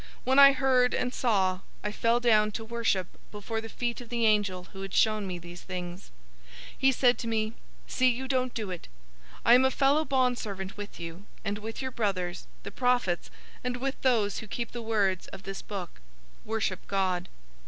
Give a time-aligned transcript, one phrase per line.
[0.23, 4.25] When I heard and saw, I fell down to worship before the feet of the
[4.25, 6.09] angel who had shown me these things.
[6.71, 7.53] 022:009 He said to me,
[7.85, 8.87] "See you don't do it!
[9.45, 13.29] I am a fellow bondservant with you and with your brothers, the prophets,
[13.63, 16.01] and with those who keep the words of this book.
[16.45, 17.29] Worship God."